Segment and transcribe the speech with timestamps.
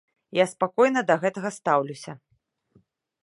[0.35, 2.11] Я спакойна да гэтага стаўлюся.